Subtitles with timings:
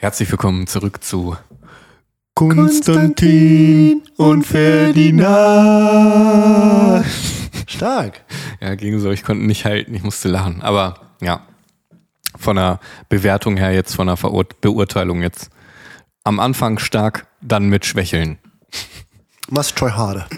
[0.00, 1.36] Herzlich willkommen zurück zu
[2.34, 5.34] Konstantin und Ferdinand.
[7.66, 8.22] Stark.
[8.60, 10.62] Ja, gegen so, ich konnte nicht halten, ich musste lachen.
[10.62, 11.44] Aber ja,
[12.36, 15.50] von der Bewertung her jetzt, von der Verur Beurteilung jetzt.
[16.22, 18.38] Am Anfang stark, dann mit Schwächeln.
[19.50, 20.28] Must try harder.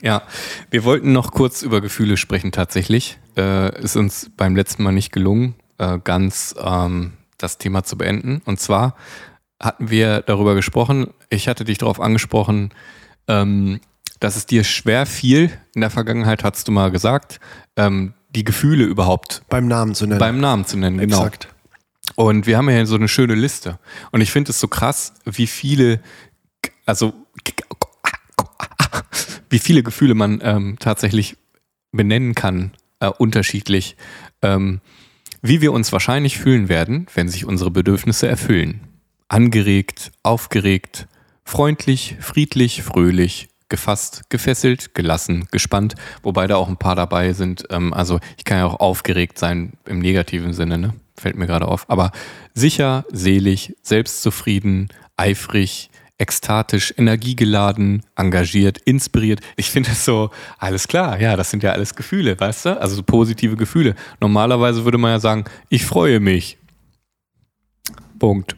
[0.00, 0.22] Ja,
[0.70, 3.18] wir wollten noch kurz über Gefühle sprechen tatsächlich.
[3.36, 8.42] Äh, ist uns beim letzten Mal nicht gelungen, äh, ganz ähm, das Thema zu beenden.
[8.44, 8.94] Und zwar
[9.60, 12.70] hatten wir darüber gesprochen, ich hatte dich darauf angesprochen,
[13.26, 13.80] ähm,
[14.20, 17.40] dass es dir schwer fiel, in der Vergangenheit hast du mal gesagt,
[17.76, 20.18] ähm, die Gefühle überhaupt beim Namen zu nennen.
[20.18, 21.18] Beim Namen zu nennen, genau.
[21.18, 21.48] Exakt.
[22.14, 23.78] Und wir haben ja so eine schöne Liste.
[24.10, 26.00] Und ich finde es so krass, wie viele,
[26.84, 27.12] also
[29.50, 31.36] wie viele Gefühle man ähm, tatsächlich
[31.92, 33.96] benennen kann, äh, unterschiedlich,
[34.42, 34.80] ähm,
[35.42, 38.80] wie wir uns wahrscheinlich fühlen werden, wenn sich unsere Bedürfnisse erfüllen.
[39.28, 41.06] Angeregt, aufgeregt,
[41.44, 47.64] freundlich, friedlich, fröhlich, gefasst, gefesselt, gelassen, gespannt, wobei da auch ein paar dabei sind.
[47.70, 50.94] Ähm, also ich kann ja auch aufgeregt sein im negativen Sinne, ne?
[51.16, 51.88] fällt mir gerade auf.
[51.90, 52.12] Aber
[52.54, 59.40] sicher, selig, selbstzufrieden, eifrig, ekstatisch, energiegeladen, engagiert, inspiriert.
[59.56, 62.80] Ich finde es so, alles klar, ja, das sind ja alles Gefühle, weißt du?
[62.80, 63.94] Also so positive Gefühle.
[64.20, 66.58] Normalerweise würde man ja sagen, ich freue mich.
[68.18, 68.56] Punkt.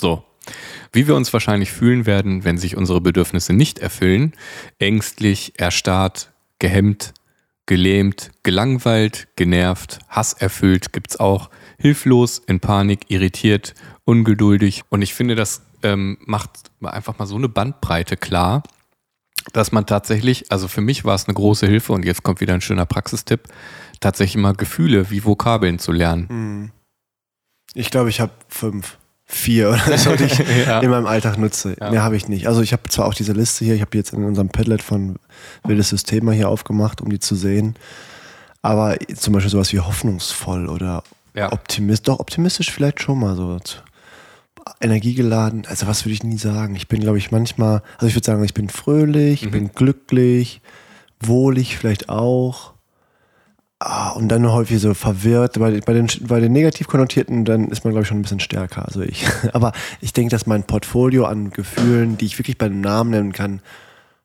[0.00, 0.24] So.
[0.92, 4.32] Wie wir uns wahrscheinlich fühlen werden, wenn sich unsere Bedürfnisse nicht erfüllen,
[4.78, 7.14] ängstlich, erstarrt, gehemmt,
[7.66, 14.82] gelähmt, gelangweilt, genervt, hasserfüllt gibt's auch, hilflos, in Panik, irritiert, ungeduldig.
[14.88, 16.50] Und ich finde, das ähm, macht
[16.82, 18.62] einfach mal so eine Bandbreite klar,
[19.52, 22.54] dass man tatsächlich, also für mich war es eine große Hilfe und jetzt kommt wieder
[22.54, 23.48] ein schöner Praxistipp,
[24.00, 26.28] tatsächlich mal Gefühle wie Vokabeln zu lernen.
[26.28, 26.70] Hm.
[27.74, 30.80] Ich glaube, ich habe fünf, vier oder so, die ich ja.
[30.80, 31.76] in meinem Alltag nutze.
[31.78, 31.90] Ja.
[31.90, 32.46] Mehr habe ich nicht.
[32.46, 35.16] Also ich habe zwar auch diese Liste hier, ich habe jetzt in unserem Padlet von
[35.64, 37.74] Wildes System mal hier aufgemacht, um die zu sehen.
[38.62, 41.02] Aber zum Beispiel sowas wie hoffnungsvoll oder
[41.34, 41.52] ja.
[41.52, 43.58] optimistisch, doch optimistisch vielleicht schon mal so
[44.80, 45.66] energiegeladen.
[45.66, 46.74] Also was würde ich nie sagen?
[46.76, 49.46] Ich bin, glaube ich, manchmal, also ich würde sagen, ich bin fröhlich, mhm.
[49.46, 50.60] ich bin glücklich,
[51.20, 52.74] wohlig vielleicht auch.
[53.80, 55.58] Ah, und dann häufig so verwirrt.
[55.58, 58.40] Bei, bei, den, bei den negativ konnotierten, dann ist man, glaube ich, schon ein bisschen
[58.40, 58.86] stärker.
[58.86, 59.26] Also ich.
[59.52, 63.60] Aber ich denke, dass mein Portfolio an Gefühlen, die ich wirklich beim Namen nennen kann,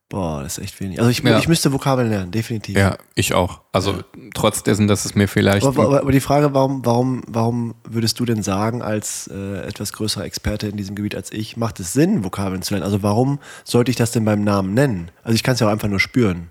[0.10, 1.00] Boah, das ist echt wenig.
[1.00, 1.38] Also ich, ja.
[1.38, 2.76] ich müsste Vokabeln lernen, definitiv.
[2.76, 3.62] Ja, ich auch.
[3.72, 4.04] Also ja.
[4.34, 5.66] trotz dessen, dass es mir vielleicht.
[5.66, 9.94] Aber, aber, aber, die Frage, warum, warum, warum würdest du denn sagen, als äh, etwas
[9.94, 12.86] größerer Experte in diesem Gebiet als ich, macht es Sinn, Vokabeln zu lernen?
[12.86, 15.12] Also warum sollte ich das denn beim Namen nennen?
[15.22, 16.50] Also ich kann es ja auch einfach nur spüren.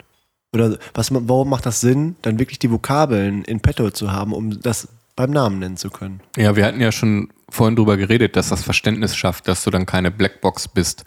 [0.54, 4.60] Oder was, warum macht das Sinn, dann wirklich die Vokabeln in petto zu haben, um
[4.60, 4.86] das
[5.16, 6.20] beim Namen nennen zu können?
[6.36, 9.86] Ja, wir hatten ja schon vorhin drüber geredet, dass das Verständnis schafft, dass du dann
[9.86, 11.04] keine Blackbox bist.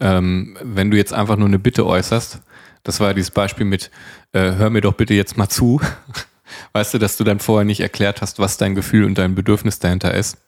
[0.00, 2.40] Ähm, wenn du jetzt einfach nur eine Bitte äußerst,
[2.82, 3.90] das war ja dieses Beispiel mit,
[4.32, 5.80] äh, hör mir doch bitte jetzt mal zu.
[6.72, 9.78] weißt du, dass du dann vorher nicht erklärt hast, was dein Gefühl und dein Bedürfnis
[9.78, 10.38] dahinter ist.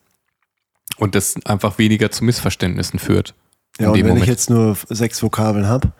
[0.99, 3.35] Und das einfach weniger zu Missverständnissen führt.
[3.79, 4.23] Ja, und wenn Moment.
[4.23, 5.93] ich jetzt nur sechs Vokabeln habe,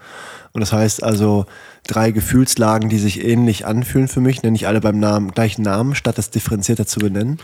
[0.53, 1.45] und das heißt also
[1.87, 5.95] drei Gefühlslagen, die sich ähnlich anfühlen für mich, nenne ich alle beim Namen, gleichen Namen,
[5.95, 7.39] statt das differenzierter zu benennen.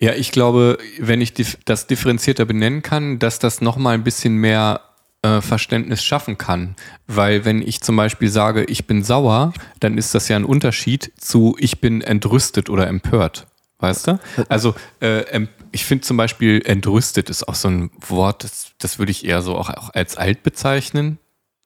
[0.00, 4.80] Ja, ich glaube, wenn ich das differenzierter benennen kann, dass das nochmal ein bisschen mehr
[5.22, 6.76] äh, Verständnis schaffen kann.
[7.08, 11.12] Weil wenn ich zum Beispiel sage, ich bin sauer, dann ist das ja ein Unterschied
[11.18, 13.48] zu ich bin entrüstet oder empört.
[13.80, 14.20] Weißt du?
[14.48, 19.12] Also äh, ich finde zum Beispiel entrüstet ist auch so ein Wort, das, das würde
[19.12, 21.18] ich eher so auch, auch als alt bezeichnen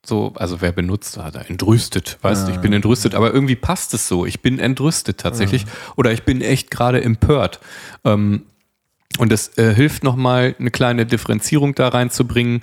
[0.05, 2.47] so, also wer benutzt hat, entrüstet, weißt ah.
[2.47, 4.27] du, ich bin entrüstet, aber irgendwie passt es so.
[4.27, 5.93] Ich bin entrüstet tatsächlich ah.
[5.97, 7.61] oder ich bin echt gerade empört.
[8.05, 8.43] Ähm,
[9.19, 12.63] und das äh, hilft nochmal eine kleine Differenzierung da reinzubringen,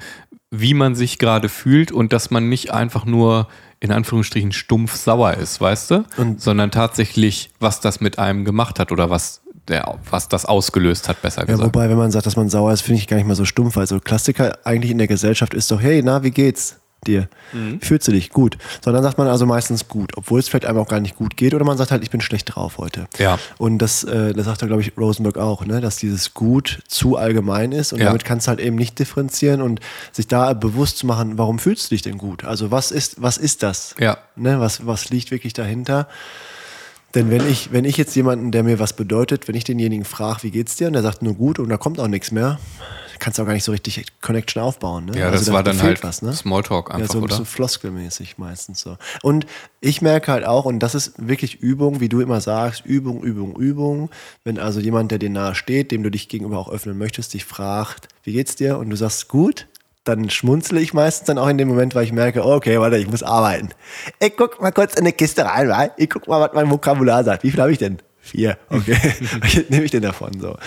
[0.51, 3.47] wie man sich gerade fühlt und dass man nicht einfach nur
[3.79, 6.03] in Anführungsstrichen stumpf sauer ist, weißt du?
[6.17, 11.07] Und Sondern tatsächlich, was das mit einem gemacht hat oder was der, was das ausgelöst
[11.07, 11.59] hat, besser gesagt.
[11.59, 13.45] Ja, wobei, wenn man sagt, dass man sauer ist, finde ich gar nicht mal so
[13.45, 13.77] stumpf.
[13.77, 16.77] Also Klassiker eigentlich in der Gesellschaft ist doch, hey, na, wie geht's?
[17.07, 17.27] Dir?
[17.53, 17.81] Mhm.
[17.81, 18.57] Fühlst du dich gut?
[18.83, 21.53] Sondern sagt man also meistens gut, obwohl es vielleicht einem auch gar nicht gut geht
[21.53, 23.07] oder man sagt halt, ich bin schlecht drauf heute.
[23.17, 23.39] Ja.
[23.57, 25.81] Und das, äh, das sagt da, glaube ich, Rosenberg auch, ne?
[25.81, 28.05] dass dieses Gut zu allgemein ist und ja.
[28.05, 29.79] damit kannst du halt eben nicht differenzieren und
[30.11, 32.43] sich da bewusst zu machen, warum fühlst du dich denn gut?
[32.45, 33.95] Also was ist, was ist das?
[33.99, 34.17] Ja.
[34.35, 34.59] Ne?
[34.59, 36.07] Was, was liegt wirklich dahinter?
[37.15, 40.43] Denn wenn ich, wenn ich jetzt jemanden, der mir was bedeutet, wenn ich denjenigen frage,
[40.43, 42.59] wie geht's dir, und der sagt nur gut und da kommt auch nichts mehr,
[43.19, 45.05] kannst du auch gar nicht so richtig Connection aufbauen.
[45.05, 45.19] Ne?
[45.19, 46.33] Ja, Also das da- war da dann halt was, ne?
[46.33, 47.27] Smalltalk Ja, einfach, so ein oder?
[47.29, 48.97] bisschen floskelmäßig meistens so.
[49.21, 49.45] Und
[49.81, 53.55] ich merke halt auch, und das ist wirklich Übung, wie du immer sagst, Übung, Übung,
[53.57, 54.09] Übung.
[54.43, 57.45] Wenn also jemand, der dir nahe steht, dem du dich gegenüber auch öffnen möchtest, dich
[57.45, 58.77] fragt, wie geht's dir?
[58.77, 59.67] Und du sagst, gut,
[60.05, 63.07] dann schmunzle ich meistens dann auch in dem Moment, weil ich merke, okay, warte, ich
[63.09, 63.69] muss arbeiten.
[64.19, 65.89] Ich guck mal kurz in eine Kiste rein, wa?
[65.97, 67.43] ich guck mal, was mein Vokabular sagt.
[67.43, 67.99] Wie viel habe ich denn?
[68.21, 68.97] Vier, okay.
[69.41, 70.57] Was nehme ich denn davon so?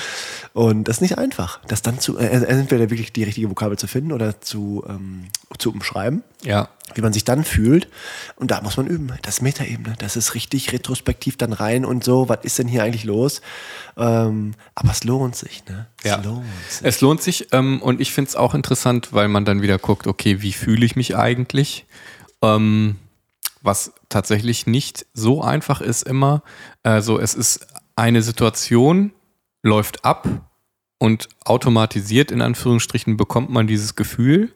[0.54, 3.86] Und das ist nicht einfach, das dann zu, äh, entweder wirklich die richtige Vokabel zu
[3.86, 5.26] finden oder zu, ähm,
[5.58, 6.68] zu umschreiben Ja.
[6.94, 7.88] wie man sich dann fühlt.
[8.36, 9.12] Und da muss man üben.
[9.22, 9.94] Das ist Metaebene.
[9.98, 12.28] Das ist richtig retrospektiv dann rein und so.
[12.28, 13.40] Was ist denn hier eigentlich los?
[13.96, 15.86] Ähm, aber es lohnt sich, ne?
[16.02, 16.16] Es Ja.
[16.22, 16.80] lohnt sich.
[16.86, 20.06] Es lohnt sich ähm, und ich finde es auch interessant, weil man dann wieder guckt,
[20.06, 21.86] okay, wie fühle ich mich eigentlich?
[22.42, 22.96] Ähm,
[23.62, 26.42] was tatsächlich nicht so einfach ist immer.
[26.82, 27.66] Also es ist
[27.96, 29.12] eine Situation,
[29.62, 30.28] läuft ab
[30.98, 34.52] und automatisiert in Anführungsstrichen bekommt man dieses Gefühl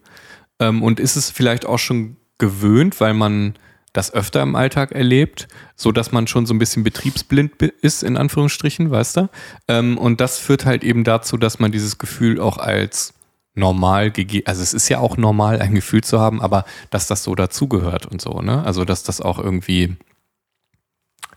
[0.61, 3.55] ähm, und ist es vielleicht auch schon gewöhnt, weil man
[3.93, 8.17] das öfter im Alltag erlebt, so dass man schon so ein bisschen betriebsblind ist, in
[8.17, 9.29] Anführungsstrichen, weißt du?
[9.69, 13.15] Ähm, und das führt halt eben dazu, dass man dieses Gefühl auch als
[13.57, 17.25] normal gegeben, also es ist ja auch normal, ein Gefühl zu haben, aber dass das
[17.25, 18.65] so dazugehört und so, ne?
[18.65, 19.97] Also dass das auch irgendwie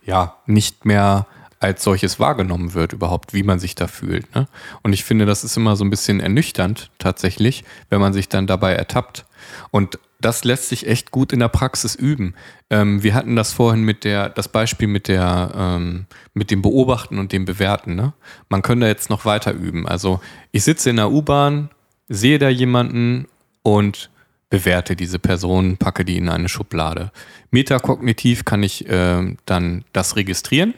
[0.06, 1.26] ja nicht mehr
[1.60, 4.34] als solches wahrgenommen wird, überhaupt, wie man sich da fühlt.
[4.34, 4.48] Ne?
[4.82, 8.48] Und ich finde, das ist immer so ein bisschen ernüchternd tatsächlich, wenn man sich dann
[8.48, 9.26] dabei ertappt.
[9.72, 12.34] Und das lässt sich echt gut in der Praxis üben.
[12.70, 17.20] Ähm, wir hatten das vorhin mit der, das Beispiel mit der, ähm, mit dem Beobachten
[17.20, 17.96] und dem Bewerten.
[17.96, 18.14] Ne?
[18.48, 19.86] Man könnte jetzt noch weiter üben.
[19.86, 21.70] Also ich sitze in der U-Bahn,
[22.10, 23.28] sehe da jemanden
[23.64, 24.10] und
[24.50, 27.12] bewerte diese Person, packe die in eine Schublade.
[27.52, 30.74] Metakognitiv kann ich ähm, dann das registrieren,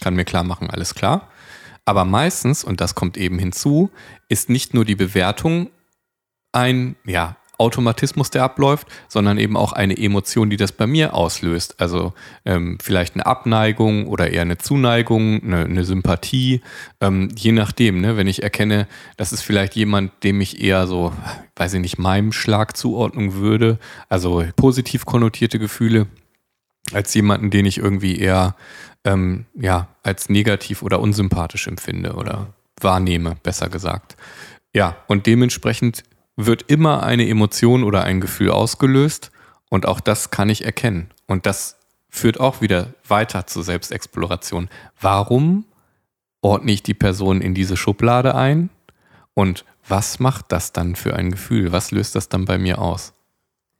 [0.00, 1.28] kann mir klar machen, alles klar.
[1.86, 3.90] Aber meistens, und das kommt eben hinzu,
[4.28, 5.70] ist nicht nur die Bewertung
[6.52, 11.80] ein ja, Automatismus, der abläuft, sondern eben auch eine Emotion, die das bei mir auslöst.
[11.80, 12.12] Also
[12.44, 16.60] ähm, vielleicht eine Abneigung oder eher eine Zuneigung, eine, eine Sympathie,
[17.00, 18.00] ähm, je nachdem.
[18.00, 18.16] Ne?
[18.16, 18.86] Wenn ich erkenne,
[19.16, 21.12] das ist vielleicht jemand, dem ich eher so,
[21.56, 23.78] weiß ich nicht, meinem Schlag zuordnen würde,
[24.08, 26.06] also positiv konnotierte Gefühle,
[26.92, 28.54] als jemanden, den ich irgendwie eher
[29.04, 32.48] ähm, ja, als negativ oder unsympathisch empfinde oder
[32.80, 34.16] wahrnehme, besser gesagt.
[34.74, 36.04] Ja, und dementsprechend
[36.36, 39.30] wird immer eine Emotion oder ein Gefühl ausgelöst
[39.70, 41.10] und auch das kann ich erkennen.
[41.26, 41.76] Und das
[42.08, 44.68] führt auch wieder weiter zur Selbstexploration.
[45.00, 45.64] Warum
[46.42, 48.70] ordne ich die Person in diese Schublade ein
[49.34, 51.72] und was macht das dann für ein Gefühl?
[51.72, 53.12] Was löst das dann bei mir aus?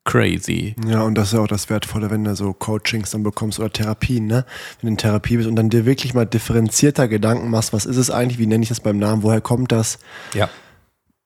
[0.04, 0.76] Crazy.
[0.86, 3.72] Ja, und das ist ja auch das Wertvolle, wenn du so Coachings dann bekommst oder
[3.72, 4.46] Therapien, ne?
[4.80, 7.96] Wenn du in Therapie bist und dann dir wirklich mal differenzierter Gedanken machst, was ist
[7.96, 9.98] es eigentlich, wie nenne ich das beim Namen, woher kommt das?
[10.32, 10.48] Ja.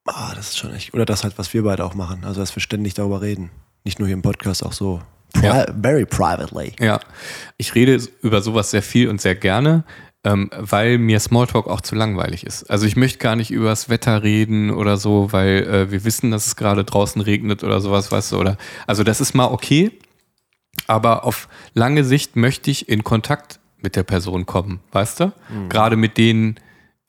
[0.07, 0.95] Ah, das ist schon echt.
[0.95, 2.25] Oder das halt, was wir beide auch machen.
[2.25, 3.51] Also, dass wir ständig darüber reden.
[3.85, 5.03] Nicht nur hier im Podcast, auch so.
[5.33, 5.67] Pri Ja.
[5.81, 6.75] Very privately.
[6.81, 7.01] Ja,
[7.57, 9.85] ich rede über sowas sehr viel und sehr gerne,
[10.25, 12.65] ähm, weil mir Smalltalk auch zu langweilig ist.
[12.65, 16.31] Also ich möchte gar nicht über das Wetter reden oder so, weil äh, wir wissen,
[16.33, 18.57] dass es gerade draußen regnet oder sowas, weißt du, oder
[18.89, 19.93] also das ist mal okay,
[20.89, 25.33] aber auf lange Sicht möchte ich in Kontakt mit der Person kommen, weißt du?
[25.69, 26.57] Gerade mit denen,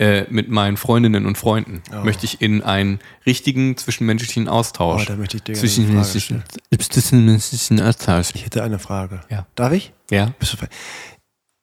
[0.02, 5.04] äh, mit meinen Freundinnen und Freunden möchte ich in einen richtigen zwischenmenschlichen Austausch.
[5.04, 6.44] Oh, da möchte ich dir zwischenmenschlichen,
[6.76, 8.32] zwischenmenschlichen Austausch.
[8.34, 9.22] Ich hätte eine Frage.
[9.30, 9.46] Ja.
[9.54, 9.94] Darf ich?
[10.10, 10.34] Ja.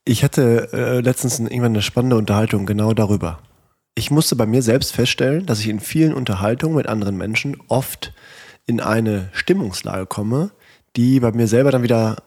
[0.05, 3.41] Ich hatte äh, letztens irgendwann eine spannende Unterhaltung genau darüber.
[3.97, 8.15] Ich musste bei mir selbst feststellen, dass ich in vielen Unterhaltungen mit anderen Menschen oft
[8.67, 10.53] in eine Stimmungslage komme,
[10.95, 12.23] die bei mir selber dann wieder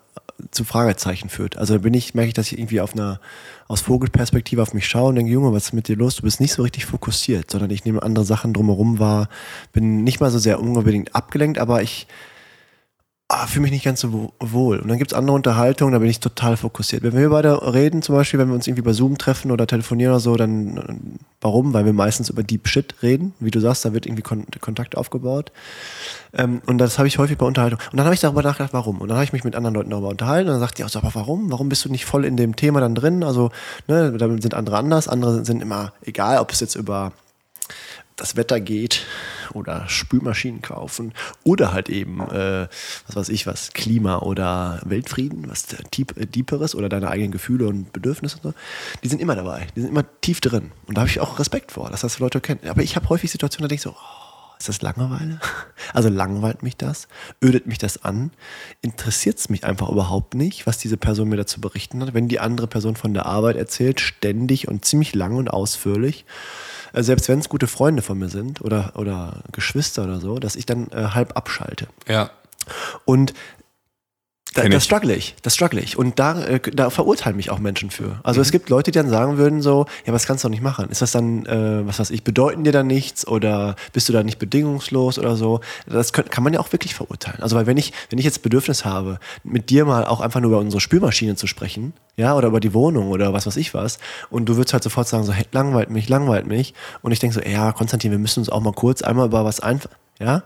[0.49, 1.57] zu Fragezeichen führt.
[1.57, 3.19] Also da bin ich, merke ich, dass ich irgendwie auf einer,
[3.67, 6.15] aus Vogelperspektive auf mich schaue und denke, Junge, was ist mit dir los?
[6.15, 9.29] Du bist nicht so richtig fokussiert, sondern ich nehme andere Sachen drumherum wahr,
[9.73, 12.07] bin nicht mal so sehr unbedingt abgelenkt, aber ich
[13.29, 14.79] ah, fühle mich nicht ganz so wo- wohl.
[14.79, 17.03] Und dann gibt es andere Unterhaltungen, da bin ich total fokussiert.
[17.03, 20.11] Wenn wir beide reden, zum Beispiel, wenn wir uns irgendwie bei Zoom treffen oder telefonieren
[20.13, 21.73] oder so, dann warum?
[21.73, 23.33] Weil wir meistens über Deep Shit reden.
[23.39, 25.51] Wie du sagst, da wird irgendwie Kon Kontakt aufgebaut.
[26.33, 27.83] Ähm, und das habe ich häufig bei Unterhaltungen.
[27.91, 29.01] Und dann habe ich darüber nachgedacht, warum.
[29.01, 30.89] Und dann habe ich mich mit anderen Leuten darüber unterhalten und dann sagt die auch
[30.89, 31.51] so, aber warum?
[31.51, 33.23] Warum bist du nicht voll in dem Thema dann drin?
[33.23, 33.49] Also,
[33.87, 35.07] ne, da sind andere anders.
[35.07, 37.11] Andere sind immer, egal, ob es jetzt über
[38.21, 39.05] das Wetter geht
[39.53, 41.13] oder Spülmaschinen kaufen
[41.43, 42.67] oder halt eben, äh,
[43.07, 47.67] was weiß ich was, Klima oder Weltfrieden, was tief, äh, Deeperes oder deine eigenen Gefühle
[47.67, 48.53] und Bedürfnisse und so,
[49.03, 50.71] die sind immer dabei, die sind immer tief drin.
[50.85, 52.61] Und da habe ich auch Respekt vor, dass das Leute kennen.
[52.67, 55.39] Aber ich habe häufig Situationen, da denke ich so, oh, ist das Langeweile?
[55.93, 57.07] Also langweilt mich das?
[57.43, 58.31] Ödet mich das an?
[58.81, 62.39] Interessiert es mich einfach überhaupt nicht, was diese Person mir dazu berichten hat, wenn die
[62.39, 66.25] andere Person von der Arbeit erzählt, ständig und ziemlich lang und ausführlich?
[66.93, 70.55] Äh, selbst wenn es gute Freunde von mir sind oder, oder Geschwister oder so, dass
[70.55, 71.87] ich dann äh, halb abschalte.
[72.07, 72.31] Ja.
[73.05, 73.33] Und
[74.53, 75.97] da, das struggle ich, das struggle ich.
[75.97, 78.19] Und da, äh, da verurteilen mich auch Menschen für.
[78.23, 80.61] Also es gibt Leute, die dann sagen würden so, ja, was kannst du doch nicht
[80.61, 80.89] machen?
[80.89, 84.23] Ist das dann, äh, was weiß ich, bedeuten dir dann nichts oder bist du da
[84.23, 85.61] nicht bedingungslos oder so?
[85.87, 87.41] Das könnt, kann man ja auch wirklich verurteilen.
[87.41, 90.51] Also weil wenn ich, wenn ich jetzt Bedürfnis habe, mit dir mal auch einfach nur
[90.51, 93.99] über unsere Spülmaschine zu sprechen, ja, oder über die Wohnung oder was weiß ich was,
[94.29, 96.73] und du würdest halt sofort sagen so, hey, langweilt mich, langweilt mich.
[97.01, 99.59] Und ich denke so, ja, Konstantin, wir müssen uns auch mal kurz einmal über was
[99.59, 99.89] einfach
[100.21, 100.43] ja,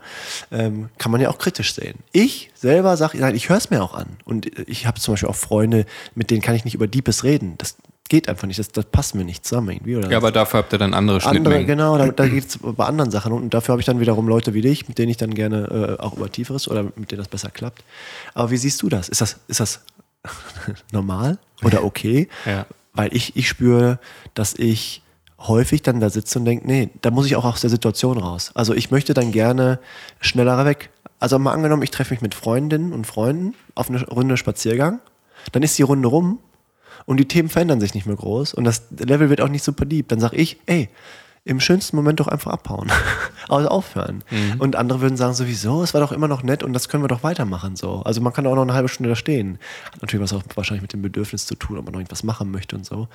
[0.50, 1.98] ähm, kann man ja auch kritisch sehen.
[2.12, 4.06] Ich selber sage, nein, ich höre es mir auch an.
[4.24, 7.56] Und ich habe zum Beispiel auch Freunde, mit denen kann ich nicht über Deepes reden.
[7.58, 7.76] Das
[8.08, 9.96] geht einfach nicht, das, das passt mir nicht zusammen irgendwie.
[9.96, 11.66] Oder Ja, aber dafür habt ihr dann andere andere, Schnittmengen.
[11.66, 13.32] genau, da, da geht es bei anderen Sachen.
[13.32, 16.02] Und dafür habe ich dann wiederum Leute wie dich, mit denen ich dann gerne äh,
[16.02, 17.84] auch über Tieferes oder mit denen das besser klappt.
[18.32, 19.10] Aber wie siehst du das?
[19.10, 19.80] Ist das, ist das
[20.90, 22.28] normal oder okay?
[22.44, 22.66] Ja.
[22.92, 23.98] Weil ich, ich spüre,
[24.34, 25.02] dass ich
[25.38, 28.52] häufig dann da sitze und denke, nee, da muss ich auch aus der Situation raus.
[28.54, 29.78] Also ich möchte dann gerne
[30.20, 30.90] schneller weg.
[31.18, 35.00] Also mal angenommen, ich treffe mich mit Freundinnen und Freunden auf eine Runde Spaziergang,
[35.52, 36.38] dann ist die Runde rum
[37.04, 39.84] und die Themen verändern sich nicht mehr groß und das Level wird auch nicht super
[39.84, 40.08] deep.
[40.08, 40.88] Dann sage ich, ey,
[41.46, 42.90] im schönsten Moment doch einfach abhauen.
[43.48, 44.24] also aufhören.
[44.58, 47.08] Und andere würden sagen, sowieso, es war doch immer noch nett und das können wir
[47.08, 47.76] doch weitermachen.
[47.76, 48.02] So.
[48.02, 49.58] Also man kann auch noch eine halbe Stunde da stehen.
[49.92, 52.50] Hat natürlich was auch wahrscheinlich mit dem Bedürfnis zu tun, ob man noch irgendwas machen
[52.50, 53.06] möchte und so.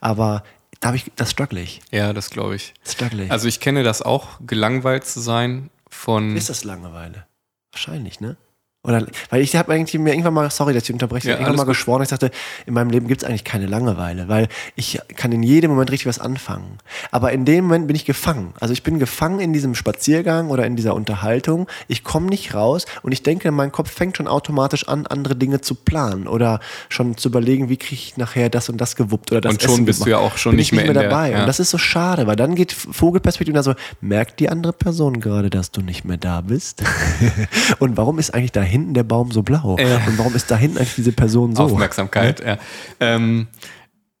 [0.00, 0.44] Aber
[0.80, 1.80] da habe ich, das struggle ich.
[1.90, 2.74] Ja, das glaube ich.
[2.86, 3.32] Struggle ich.
[3.32, 6.36] Also ich kenne das auch, gelangweilt zu sein von.
[6.36, 7.26] ist das Langeweile?
[7.72, 8.36] Wahrscheinlich, ne?
[8.84, 11.62] Oder, weil ich habe eigentlich mir irgendwann mal, sorry, dass ich unterbreche, Ja, irgendwann mal
[11.64, 11.70] gut.
[11.74, 12.30] geschworen, ich dachte,
[12.64, 16.06] in meinem Leben gibt es eigentlich keine Langeweile, weil ich kann in jedem Moment richtig
[16.06, 16.78] was anfangen.
[17.10, 18.54] Aber in dem Moment bin ich gefangen.
[18.60, 21.66] Also ich bin gefangen in diesem Spaziergang oder in dieser Unterhaltung.
[21.88, 25.60] Ich komme nicht raus und ich denke, mein Kopf fängt schon automatisch an, andere Dinge
[25.60, 29.40] zu planen oder schon zu überlegen, wie kriege ich nachher das und das gewuppt oder
[29.40, 30.22] das Und schon Essen bist du gemacht.
[30.22, 31.30] ja auch schon bin nicht ich nicht mehr mehr, in der- dabei.
[31.32, 31.40] ja.
[31.40, 35.18] Und das ist so schade, weil dann geht Vogelperspektive da so, merkt die andere Person
[35.20, 36.84] gerade, dass du nicht mehr da bist?
[37.80, 39.76] und warum ist eigentlich da hinten der Baum so blau?
[39.78, 39.96] Ja.
[40.06, 41.64] Und warum ist da hinten eigentlich diese Person so?
[41.64, 42.58] Aufmerksamkeit, ja.
[43.00, 43.48] Ähm,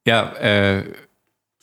[0.06, 0.84] ja, äh,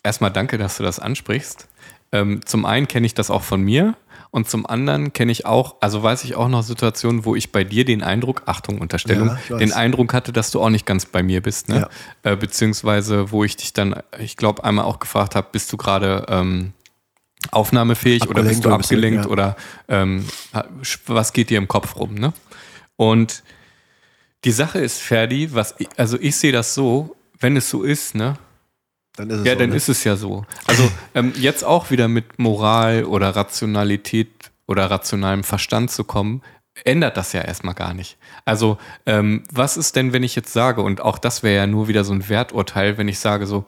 [0.04, 1.68] erstmal danke, dass du das ansprichst.
[2.12, 3.96] Ähm, zum einen kenne ich das auch von mir
[4.32, 7.64] und zum anderen kenne ich auch, also weiß ich auch noch Situationen, wo ich bei
[7.64, 11.24] dir den Eindruck, Achtung, Unterstellung, Ja, den Eindruck hatte, dass du auch nicht ganz bei
[11.24, 11.88] mir bist, ne?
[12.24, 16.26] Äh, beziehungsweise wo ich dich dann, ich glaube, einmal auch gefragt habe, bist du gerade
[16.30, 16.74] ähm,
[17.52, 19.32] aufnahmefähig oder Abgelenkt bist du oder bist du- abgelenkt ja.
[19.32, 19.56] oder
[19.88, 20.26] ähm,
[21.08, 22.34] was geht dir im Kopf rum, ne?
[22.98, 23.44] Und
[24.44, 28.16] die Sache ist, Ferdi, was ich, also ich sehe das so, wenn es so ist,
[28.16, 28.38] ne?
[29.16, 29.76] Dann ist es Ja, so, dann ne?
[29.76, 30.46] ist es ja so.
[30.68, 36.42] Also ähm, jetzt auch wieder mit Moral oder Rationalität oder rationalem Verstand zu kommen,
[36.84, 38.18] ändert das ja erstmal gar nicht.
[38.44, 41.88] Also ähm, was ist denn, wenn ich jetzt sage, und auch das wäre ja nur
[41.88, 43.66] wieder so ein Werturteil, wenn ich sage so,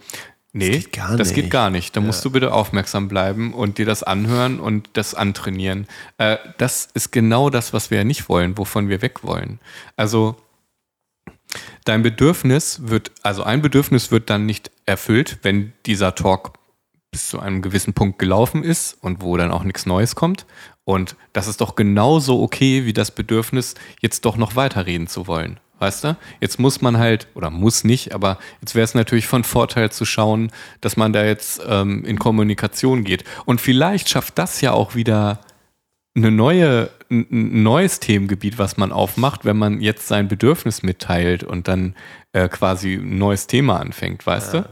[0.57, 1.51] nee, geht gar das geht nicht.
[1.51, 1.95] gar nicht.
[1.95, 5.87] Da musst du bitte aufmerksam bleiben und dir das anhören und das antrainieren.
[6.17, 9.59] Äh, das ist genau das, was wir ja nicht wollen, wovon wir weg wollen.
[9.95, 10.35] Also
[11.85, 16.53] dein Bedürfnis wird, also ein Bedürfnis wird dann nicht erfüllt, wenn dieser Talk
[17.11, 20.45] bis zu einem gewissen Punkt gelaufen ist und wo dann auch nichts Neues kommt.
[20.83, 25.59] Und das ist doch genauso okay wie das Bedürfnis, jetzt doch noch weiterreden zu wollen.
[25.79, 26.17] Weißt du?
[26.41, 30.05] Jetzt muss man halt, oder muss nicht, aber jetzt wäre es natürlich von Vorteil zu
[30.05, 33.24] schauen, dass man da jetzt ähm, in Kommunikation geht.
[33.46, 35.39] Und vielleicht schafft das ja auch wieder
[36.15, 41.67] eine neue, ein neues Themengebiet, was man aufmacht, wenn man jetzt sein Bedürfnis mitteilt und
[41.67, 41.93] dann
[42.34, 44.69] äh, quasi ein neues Thema anfängt, weißt du?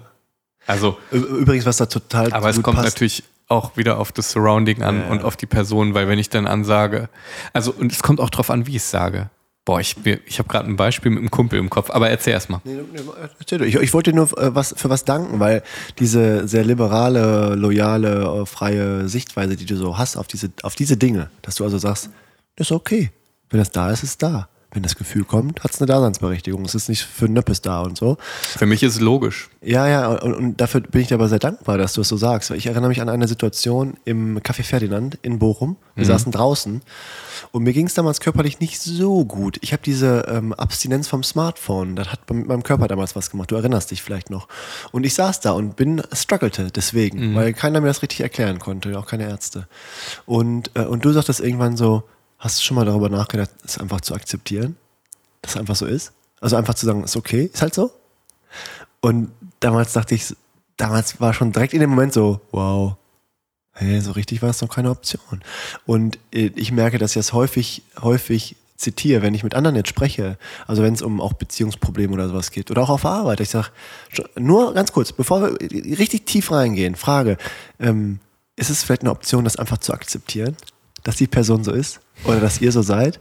[0.66, 4.82] Also, Übrigens, was da total aber es kommt passt, natürlich auch wieder auf das Surrounding
[4.82, 5.08] an Ja.
[5.10, 7.10] und auf die Person, weil wenn ich dann ansage,
[7.54, 9.30] also und es kommt auch drauf an, wie ich es sage.
[9.66, 9.96] Boah, ich,
[10.28, 12.62] ich habe gerade ein Beispiel mit einem Kumpel im Kopf, aber erzähl erst mal.
[13.50, 15.64] Ich, ich wollte dir nur äh, was, für was danken, weil
[15.98, 20.98] diese sehr liberale, loyale, äh, freie Sichtweise, die du so hast auf diese, auf diese
[20.98, 22.12] Dinge, dass du also sagst,
[22.56, 23.12] das ist okay.
[23.50, 24.50] Wenn das da ist, ist es da.
[24.72, 26.66] Wenn das Gefühl kommt, hat es eine Daseinsberechtigung.
[26.66, 28.18] Es ist nicht für Nöppes da und so.
[28.58, 29.50] Für mich ist es logisch.
[29.62, 32.18] Ja, ja, und, und dafür bin ich dir aber sehr dankbar, dass du es so
[32.18, 32.52] sagst.
[32.52, 35.78] Ich erinnere mich an eine Situation im Café Ferdinand in Bochum.
[35.96, 36.82] Wir saßen draußen
[37.52, 39.58] und mir ging es damals körperlich nicht so gut.
[39.62, 43.52] Ich habe diese ähm, Abstinenz vom Smartphone, das hat mit meinem Körper damals was gemacht.
[43.52, 44.50] Du erinnerst dich vielleicht noch.
[44.92, 49.00] Und ich saß da und bin, struggelte deswegen, weil keiner mir das richtig erklären konnte,
[49.00, 49.68] auch keine Ärzte.
[50.26, 52.04] Und, äh, und du sagtest irgendwann so,
[52.46, 54.78] hast du schon mal darüber nachgedacht, es einfach zu akzeptieren?
[55.42, 56.14] Dass es einfach so ist?
[56.40, 57.92] Also einfach zu sagen, ist okay, ist halt so?
[59.02, 60.36] Und damals dachte ich,
[60.78, 62.98] damals war schon direkt in dem Moment so, wow,
[63.74, 65.44] hey, so richtig war es noch keine Option.
[65.88, 69.90] Und äh, ich merke, dass ich das häufig, häufig zitiere, wenn ich mit anderen jetzt
[69.90, 70.38] spreche,
[70.68, 73.40] also wenn es um auch Beziehungsprobleme oder sowas geht oder auch auf Arbeit.
[73.40, 73.70] Ich sage,
[74.36, 75.60] nur ganz kurz, bevor wir
[75.98, 77.38] richtig tief reingehen, Frage,
[77.80, 78.20] ähm,
[78.56, 80.56] ist es vielleicht eine Option, das einfach zu akzeptieren,
[81.04, 83.20] dass die Person so ist oder dass ihr so seid?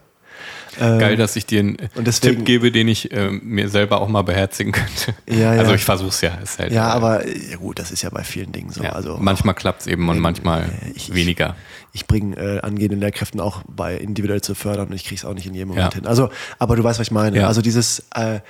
[0.81, 4.09] Ähm, Geil, dass ich dir einen deswegen, Tipp gebe, den ich äh, mir selber auch
[4.09, 5.15] mal beherzigen könnte.
[5.29, 5.61] Ja, ja.
[5.61, 6.39] Also ich versuche es ja.
[6.59, 8.83] Halt, ja, äh, aber ja gut, das ist ja bei vielen Dingen so.
[8.83, 11.55] ja, also manchmal klappt es eben und manchmal ich, weniger.
[11.93, 15.25] Ich, ich bringe äh, angehenden Lehrkräften auch bei, individuell zu fördern und ich kriege es
[15.25, 16.07] auch nicht in jedem Moment hin.
[16.07, 17.47] Also, aber du weißt, was ich meine.
[17.47, 18.41] Also dieses, äh,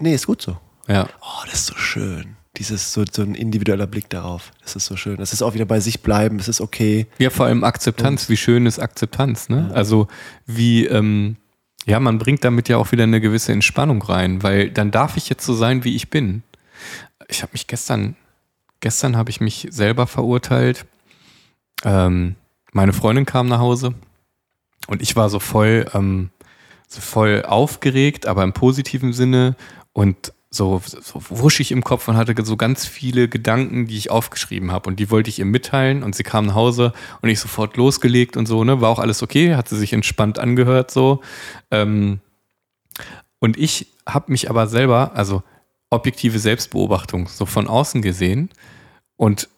[0.00, 0.56] nee, ist gut so.
[0.88, 1.08] Ja.
[1.20, 2.37] Oh, das ist so schön.
[2.56, 4.50] Dieses, so, so ein individueller Blick darauf.
[4.62, 5.16] Das ist so schön.
[5.18, 7.06] Das ist auch wieder bei sich bleiben, es ist okay.
[7.18, 8.28] Ja, vor allem Akzeptanz.
[8.28, 9.70] Wie schön ist Akzeptanz, ne?
[9.74, 10.08] Also
[10.46, 11.36] wie, ähm,
[11.86, 15.28] ja, man bringt damit ja auch wieder eine gewisse Entspannung rein, weil dann darf ich
[15.28, 16.42] jetzt so sein, wie ich bin.
[17.28, 18.16] Ich habe mich gestern,
[18.80, 20.84] gestern habe ich mich selber verurteilt.
[21.84, 22.34] Ähm,
[22.72, 23.94] meine Freundin kam nach Hause
[24.86, 26.30] und ich war so voll, ähm,
[26.88, 29.56] so voll aufgeregt, aber im positiven Sinne
[29.92, 34.72] und so, so wuschig im Kopf und hatte so ganz viele Gedanken, die ich aufgeschrieben
[34.72, 34.88] habe.
[34.88, 36.02] Und die wollte ich ihr mitteilen.
[36.02, 38.80] Und sie kam nach Hause und ich sofort losgelegt und so, ne?
[38.80, 41.20] War auch alles okay, hat sie sich entspannt angehört so.
[41.70, 42.20] Ähm,
[43.40, 45.42] und ich habe mich aber selber, also
[45.90, 48.50] objektive Selbstbeobachtung, so von außen gesehen
[49.16, 49.48] und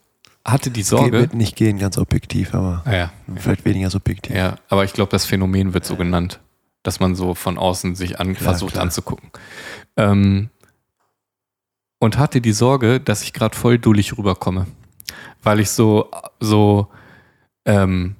[0.44, 1.12] hatte die Geht Sorge.
[1.20, 4.34] wird nicht gehen, ganz objektiv, aber Ah, ja, vielleicht weniger subjektiv.
[4.34, 6.40] ja, aber ich glaube, das Phänomen wird so genannt,
[6.82, 8.84] dass man so von außen sich an, Klar, versucht klar.
[8.84, 9.30] anzugucken.
[9.96, 10.50] Ähm,
[12.00, 14.66] und hatte die Sorge, dass ich gerade voll dullig rüberkomme,
[15.44, 16.88] weil ich so, so
[17.64, 18.16] ähm,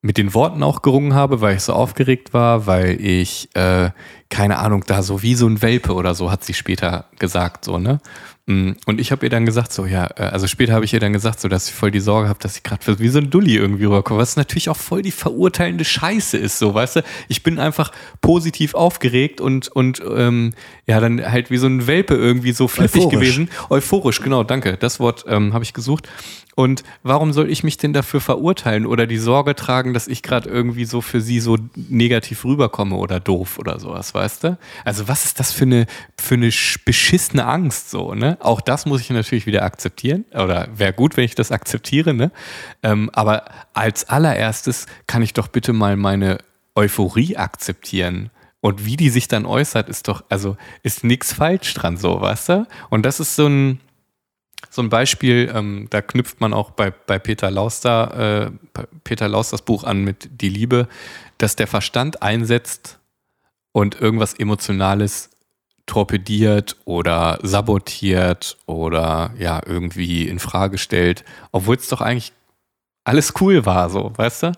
[0.00, 3.90] mit den Worten auch gerungen habe, weil ich so aufgeregt war, weil ich, äh,
[4.30, 7.78] keine Ahnung, da so wie so ein Welpe oder so, hat sie später gesagt, so,
[7.78, 8.00] ne?
[8.48, 11.00] Mm, Und ich habe ihr dann gesagt, so, ja, äh, also später habe ich ihr
[11.00, 13.28] dann gesagt, so, dass ich voll die Sorge habe, dass ich gerade wie so ein
[13.28, 17.00] Dulli irgendwie rüberkomme, was natürlich auch voll die verurteilende Scheiße ist, so, weißt du?
[17.28, 20.54] Ich bin einfach positiv aufgeregt und, und ähm,
[20.86, 23.18] ja, dann halt wie so ein Welpe irgendwie so flippig Euphorisch.
[23.20, 23.50] gewesen.
[23.68, 24.78] Euphorisch, genau, danke.
[24.78, 26.08] Das Wort ähm, habe ich gesucht.
[26.58, 30.48] Und warum soll ich mich denn dafür verurteilen oder die Sorge tragen, dass ich gerade
[30.48, 34.58] irgendwie so für sie so negativ rüberkomme oder doof oder sowas, weißt du?
[34.84, 35.86] Also was ist das für eine,
[36.20, 38.38] für eine sch- beschissene Angst so, ne?
[38.40, 42.32] Auch das muss ich natürlich wieder akzeptieren oder wäre gut, wenn ich das akzeptiere, ne?
[42.82, 46.38] Ähm, aber als allererstes kann ich doch bitte mal meine
[46.74, 48.30] Euphorie akzeptieren.
[48.60, 52.48] Und wie die sich dann äußert, ist doch, also ist nichts falsch dran, so, weißt
[52.48, 52.66] du?
[52.90, 53.78] Und das ist so ein,
[54.70, 59.62] so ein Beispiel, ähm, da knüpft man auch bei, bei Peter Lauster, äh, Peter Lausters
[59.62, 60.88] Buch an mit Die Liebe,
[61.38, 62.98] dass der Verstand einsetzt
[63.72, 65.30] und irgendwas Emotionales
[65.86, 72.32] torpediert oder sabotiert oder ja, irgendwie in Frage stellt, obwohl es doch eigentlich
[73.04, 74.52] alles cool war, so, weißt du?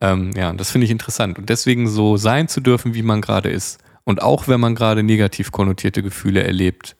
[0.00, 1.36] Ähm, ja, das finde ich interessant.
[1.36, 3.80] Und deswegen so sein zu dürfen, wie man gerade ist.
[4.04, 6.96] Und auch wenn man gerade negativ konnotierte Gefühle erlebt.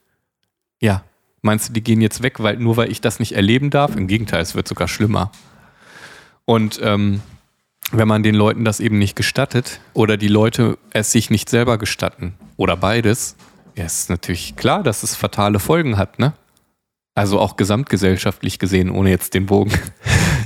[0.81, 1.05] Ja,
[1.43, 3.97] meinst du, die gehen jetzt weg, weil nur weil ich das nicht erleben darf?
[3.97, 5.31] Im Gegenteil, es wird sogar schlimmer.
[6.45, 7.21] Und ähm,
[7.93, 11.79] wenn man den Leuten das eben nicht gestattet oder die Leute es sich nicht selber
[11.79, 13.37] gestatten oder beides,
[13.77, 16.33] ja, ist natürlich klar, dass es fatale Folgen hat, ne?
[17.15, 19.73] Also auch gesamtgesellschaftlich gesehen, ohne jetzt den Bogen.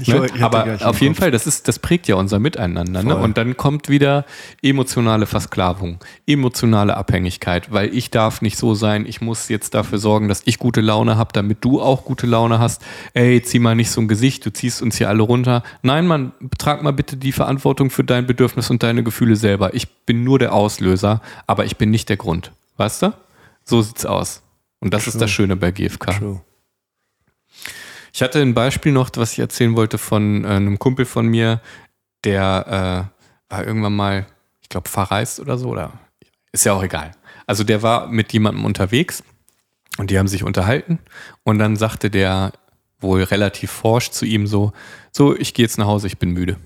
[0.02, 0.28] Ich ne?
[0.40, 1.14] Aber auf jeden.
[1.14, 3.02] Fall, das, ist, das prägt ja unser Miteinander.
[3.02, 3.16] Ne?
[3.16, 4.24] Und dann kommt wieder
[4.62, 10.28] emotionale Versklavung, emotionale Abhängigkeit, weil ich darf nicht so sein, ich muss jetzt dafür sorgen,
[10.28, 12.82] dass ich gute Laune habe, damit du auch gute Laune hast.
[13.14, 15.62] Ey, zieh mal nicht so ein Gesicht, du ziehst uns hier alle runter.
[15.82, 19.74] Nein, Mann, trag mal bitte die Verantwortung für dein Bedürfnis und deine Gefühle selber.
[19.74, 22.52] Ich bin nur der Auslöser, aber ich bin nicht der Grund.
[22.76, 23.12] Weißt du?
[23.64, 24.42] So sieht's aus.
[24.80, 25.20] Und das ist True.
[25.20, 26.18] das Schöne bei GFK.
[26.18, 26.40] True.
[28.12, 31.60] Ich hatte ein Beispiel noch, was ich erzählen wollte von äh, einem Kumpel von mir,
[32.24, 33.10] der
[33.48, 34.26] äh, war irgendwann mal,
[34.60, 35.92] ich glaube, verreist oder so, oder
[36.52, 37.12] ist ja auch egal.
[37.46, 39.24] Also der war mit jemandem unterwegs
[39.98, 40.98] und die haben sich unterhalten
[41.42, 42.52] und dann sagte der
[43.00, 44.72] wohl relativ forsch zu ihm so,
[45.10, 46.58] so, ich gehe jetzt nach Hause, ich bin müde.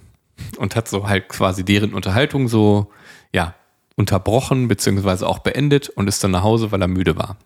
[0.59, 2.92] Und hat so halt quasi deren Unterhaltung so,
[3.32, 3.54] ja,
[3.96, 7.37] unterbrochen beziehungsweise auch beendet und ist dann nach Hause, weil er müde war.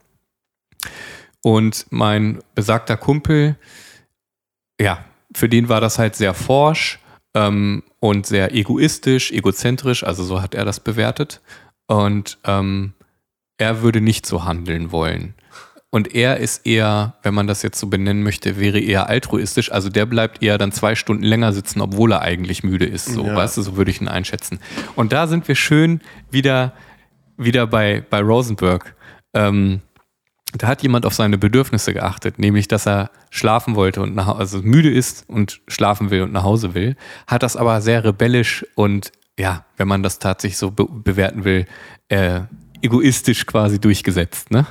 [1.42, 3.56] Und mein besagter Kumpel,
[4.80, 6.98] ja, für den war das halt sehr forsch
[7.34, 11.40] ähm, und sehr egoistisch, egozentrisch, also so hat er das bewertet.
[11.86, 12.94] Und ähm,
[13.58, 15.34] er würde nicht so handeln wollen.
[15.92, 19.72] Und er ist eher, wenn man das jetzt so benennen möchte, wäre eher altruistisch.
[19.72, 23.06] Also der bleibt eher dann zwei Stunden länger sitzen, obwohl er eigentlich müde ist.
[23.06, 23.34] So, Ja.
[23.34, 24.60] weißt du, so würde ich ihn einschätzen.
[24.94, 26.72] Und da sind wir schön wieder,
[27.36, 28.94] wieder bei, bei Rosenberg.
[29.34, 29.80] Ähm,
[30.56, 34.58] da hat jemand auf seine Bedürfnisse geachtet, nämlich dass er schlafen wollte und nach, also
[34.62, 39.12] müde ist und schlafen will und nach Hause will, hat das aber sehr rebellisch und
[39.38, 41.66] ja, wenn man das tatsächlich so be bewerten will,
[42.08, 42.40] äh,
[42.82, 44.66] egoistisch quasi durchgesetzt, ne?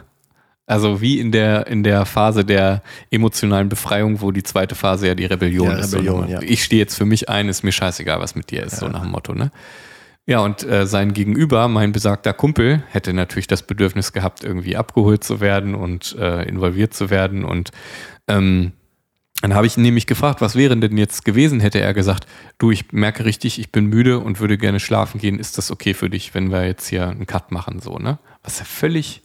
[0.66, 5.16] Also wie in der, in der Phase der emotionalen Befreiung, wo die zweite Phase ja
[5.16, 5.94] die Rebellion Ja, ist.
[5.94, 6.42] Rebellion, so, ja.
[6.44, 9.02] Ich stehe jetzt für mich ein, ist mir scheißegal, was mit dir ist, so nach
[9.02, 9.52] dem Motto, ne?
[10.30, 15.24] Ja, und äh, sein Gegenüber, mein besagter Kumpel, hätte natürlich das Bedürfnis gehabt, irgendwie abgeholt
[15.24, 17.44] zu werden und äh, involviert zu werden.
[17.44, 17.72] Und
[18.28, 18.74] ähm,
[19.42, 22.28] dann habe ich ihn nämlich gefragt, was wäre denn jetzt gewesen, hätte er gesagt,
[22.60, 25.40] du, ich merke richtig, ich bin müde und würde gerne schlafen gehen.
[25.40, 28.20] Ist das okay für dich, wenn wir jetzt hier einen Cut machen, so, ne?
[28.44, 29.24] Was ja völlig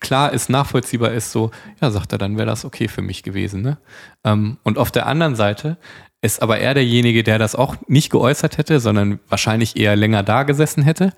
[0.00, 3.62] klar ist, nachvollziehbar ist, so, ja, sagt er, dann wäre das okay für mich gewesen,
[3.62, 3.78] ne?
[4.24, 5.76] Ähm, und auf der anderen Seite
[6.22, 10.42] ist aber er derjenige, der das auch nicht geäußert hätte, sondern wahrscheinlich eher länger da
[10.42, 11.14] gesessen hätte.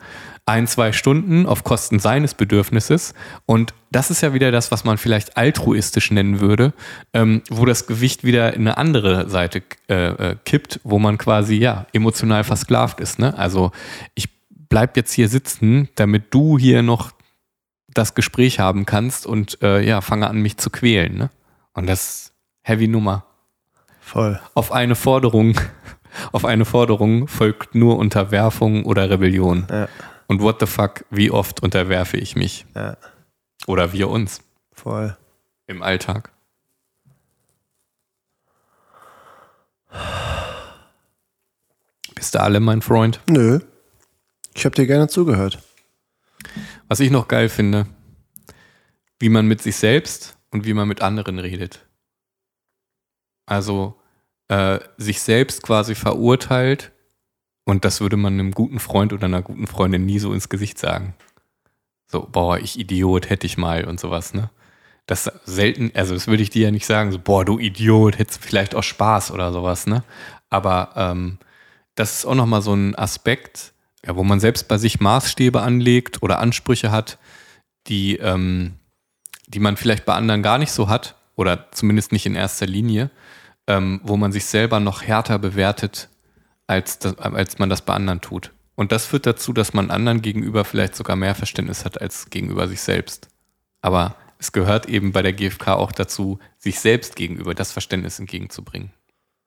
[0.47, 3.15] Ein, zwei Stunden auf Kosten seines Bedürfnisses.
[3.45, 6.73] Und das ist ja wieder das, was man vielleicht altruistisch nennen würde,
[7.13, 11.57] ähm, wo das Gewicht wieder in eine andere Seite äh, äh, kippt, wo man quasi,
[11.57, 13.19] ja, emotional versklavt ist.
[13.19, 13.37] Ne?
[13.37, 13.73] Also
[14.15, 17.11] ich bleib jetzt hier sitzen, damit du hier noch
[17.93, 21.17] das Gespräch haben kannst und äh, ja, fange an, mich zu quälen.
[21.17, 21.31] Ne?
[21.75, 23.27] Und das ist heavy Nummer
[24.13, 24.39] Voll.
[24.55, 25.59] auf eine Forderung,
[26.33, 29.67] auf eine Forderung folgt nur Unterwerfung oder Rebellion.
[29.71, 29.89] Ja,
[30.27, 32.67] Und what the fuck, wie oft unterwerfe ich mich?
[32.75, 32.99] ja,
[33.67, 35.17] Oder wir uns voll.
[35.67, 36.31] im Alltag?
[42.15, 43.21] Bist du alle, mein Freund?
[43.29, 43.61] Nö.
[44.55, 45.59] Ich habe dir gerne zugehört.
[46.89, 47.87] Was ich noch geil finde,
[49.19, 51.87] wie man mit sich selbst und wie man mit anderen redet.
[53.47, 53.99] Also
[54.53, 56.93] äh, sich selbst quasi verurteilt
[57.65, 60.79] und das würde man einem guten Freund oder einer guten Freundin nie so ins Gesicht
[60.79, 61.15] sagen.
[62.07, 64.51] So, boah, ich Idiot, hätte ich mal und sowas, ne?
[65.07, 68.45] Das selten, also das würde ich dir ja nicht sagen, so, boah, du Idiot, hättest
[68.45, 70.05] vielleicht auch Spaß oder sowas, ne?
[70.51, 71.39] Aber ähm,
[71.95, 73.73] das ist auch nochmal so ein Aspekt,
[74.05, 77.19] ja, wo man selbst bei sich Maßstäbe anlegt oder Ansprüche hat,
[77.87, 78.75] die, ähm,
[79.47, 83.11] die man vielleicht bei anderen gar nicht so hat oder zumindest nicht in erster Linie,
[83.73, 86.09] ähm, wo man sich selber noch härter bewertet,
[86.67, 88.53] als, das, als man das bei anderen tut.
[88.75, 92.69] Und das führt dazu, dass man anderen gegenüber vielleicht sogar mehr Verständnis hat als gegenüber
[92.69, 93.29] sich selbst.
[93.81, 98.91] Aber es gehört eben bei der GfK auch dazu, sich selbst gegenüber das Verständnis entgegenzubringen.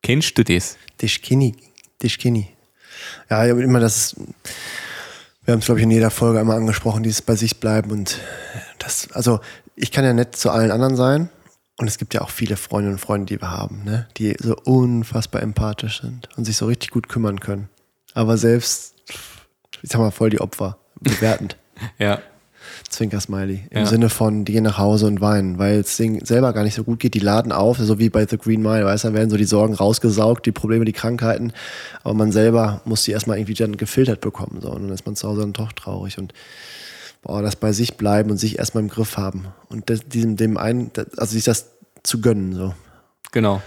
[0.01, 0.77] Kennst du das?
[0.97, 1.55] Tischkini.
[1.99, 2.49] Tischkini.
[3.29, 4.15] Ja, ich hab immer das.
[5.43, 8.19] Wir haben es, glaube ich, in jeder Folge einmal angesprochen, dieses bei sich bleiben und
[8.79, 9.39] das, also
[9.75, 11.29] ich kann ja nett zu allen anderen sein.
[11.77, 14.07] Und es gibt ja auch viele Freundinnen und Freunde, die wir haben, ne?
[14.17, 17.67] die so unfassbar empathisch sind und sich so richtig gut kümmern können.
[18.13, 18.95] Aber selbst,
[19.81, 21.57] ich sag mal, voll die Opfer, bewertend.
[21.99, 22.19] Ja,
[22.89, 23.67] Zwinker-Smiley.
[23.69, 23.85] Im Ja.
[23.85, 26.83] Sinne von, die gehen nach Hause und weinen, weil es denen selber gar nicht so
[26.83, 27.13] gut geht.
[27.13, 29.43] Die laden auf, so wie bei The Green Mile, weißt du, da werden so die
[29.45, 31.51] Sorgen rausgesaugt, die Probleme, die Krankheiten.
[32.03, 34.59] Aber man selber muss die erstmal irgendwie dann gefiltert bekommen.
[34.61, 34.69] So.
[34.71, 36.17] Und dann ist man zu Hause dann doch traurig.
[36.17, 36.33] Und
[37.25, 39.47] boah, das bei sich bleiben und sich erstmal im Griff haben.
[39.67, 41.71] Und das, diesem, dem einen, also sich das
[42.03, 42.53] zu gönnen.
[42.53, 42.73] So.
[43.31, 43.61] genau.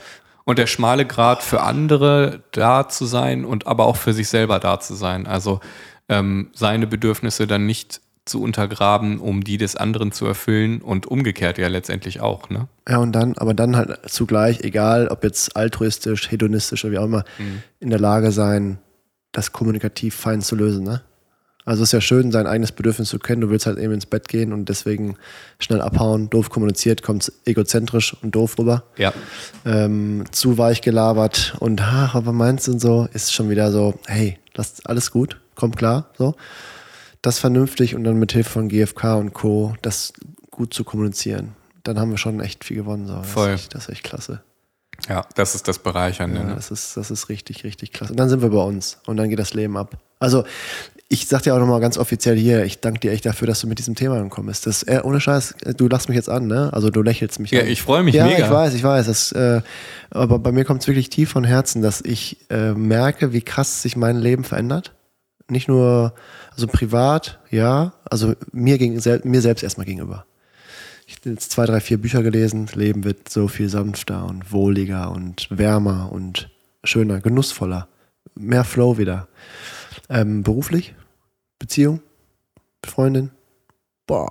[0.45, 4.61] Und der schmale Grad für andere da zu sein und aber auch für sich selber
[4.61, 5.27] da zu sein.
[5.27, 5.61] Also
[6.09, 11.59] ähm, seine Bedürfnisse dann nicht zu untergraben, um die des anderen zu erfüllen und umgekehrt
[11.59, 12.69] ja letztendlich auch, ne?
[12.89, 17.05] Ja, und dann, aber dann halt zugleich, egal ob jetzt altruistisch, hedonistisch oder wie auch
[17.07, 17.25] immer,
[17.81, 18.79] in der Lage sein,
[19.33, 21.03] das kommunikativ fein zu lösen, ne?
[21.69, 23.43] Also es ist ja schön, sein eigenes Bedürfnis zu kennen.
[23.43, 25.19] Du willst halt eben ins Bett gehen und deswegen
[25.59, 28.85] schnell abhauen, doof kommuniziert, kommt egozentrisch und doof rüber.
[28.97, 29.13] Ja.
[29.67, 34.01] Ähm, zu weich gelabert und ach, aber meinst du und so, ist schon wieder so,
[34.07, 36.37] hey, lass alles gut, kommt klar, so.
[37.21, 39.75] Das vernünftig und dann mit Hilfe von GFK und Co.
[39.83, 40.15] das
[40.51, 41.55] gut zu kommunizieren.
[41.83, 43.07] Dann haben wir schon echt viel gewonnen.
[43.07, 43.17] So.
[43.17, 43.49] Das Voll.
[43.51, 44.41] Ist echt, das ist echt klasse.
[45.07, 46.41] Ja, das ist das Bereichernde.
[46.41, 46.55] Ja, ne?
[46.55, 48.15] das, ist, das ist richtig, richtig klasse.
[48.15, 49.99] Und dann sind wir bei uns und dann geht das Leben ab.
[50.19, 50.45] Also,
[51.11, 53.67] ich sag dir auch nochmal ganz offiziell hier, ich danke dir echt dafür, dass du
[53.67, 54.67] mit diesem Thema gekommen bist.
[54.67, 56.71] Das, äh, ohne Scheiß, du lachst mich jetzt an, ne?
[56.75, 57.67] Also du lächelst mich Ja, an.
[57.67, 58.45] ich freue mich ja, mega.
[58.45, 59.07] ich weiß, ich weiß.
[59.07, 59.63] Das, äh,
[60.11, 63.81] aber bei mir kommt es wirklich tief von Herzen, dass ich äh, merke, wie krass
[63.81, 64.93] sich mein Leben verändert.
[65.51, 66.13] Nicht nur,
[66.55, 70.27] also privat, ja, also mir, gegen, sel mir selbst erstmal gegenüber.
[71.07, 72.67] Ich habe jetzt zwei, drei, vier Bücher gelesen.
[72.67, 76.51] Das Leben wird so viel sanfter und wohliger und wärmer und
[76.85, 77.89] schöner, genussvoller.
[78.35, 79.27] Mehr Flow wieder.
[80.09, 80.95] Ähm, beruflich,
[81.59, 82.01] Beziehung,
[82.85, 83.31] Freundin,
[84.07, 84.29] boah,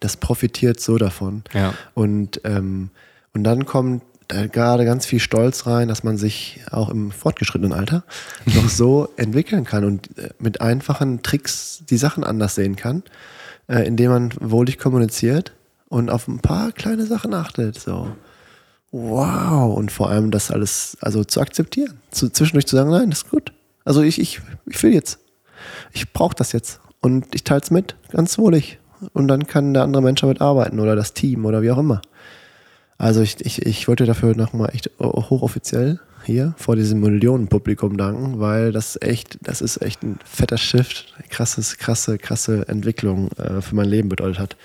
[0.00, 1.44] das profitiert so davon.
[1.52, 1.74] Ja.
[1.94, 2.90] Und, ähm,
[3.32, 7.72] und dann kommt da gerade ganz viel Stolz rein, dass man sich auch im fortgeschrittenen
[7.72, 8.04] Alter
[8.46, 13.02] noch so entwickeln kann und äh, mit einfachen Tricks die Sachen anders sehen kann,
[13.68, 15.52] äh, indem man wohlig kommuniziert
[15.88, 17.78] und auf ein paar kleine Sachen achtet.
[17.78, 18.16] So.
[18.92, 19.76] Wow.
[19.76, 21.98] Und vor allem das alles also zu akzeptieren.
[22.10, 23.52] Zu, zwischendurch zu sagen, nein, das ist gut.
[23.84, 25.18] Also ich, ich, ich will jetzt.
[25.92, 26.80] Ich brauche das jetzt.
[27.00, 28.78] Und ich teile es mit, ganz wohlig.
[29.12, 32.02] und dann kann der andere Mensch damit arbeiten oder das Team oder wie auch immer.
[32.98, 38.72] Also ich, ich, ich wollte dafür nochmal echt hochoffiziell hier vor diesem Millionenpublikum danken, weil
[38.72, 43.88] das echt, das ist echt ein fetter Shift, krasses, krasse, krasse Entwicklung äh, für mein
[43.88, 44.56] Leben bedeutet hat.